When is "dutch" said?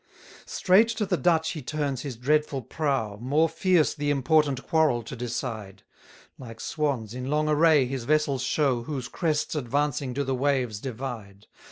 1.15-1.51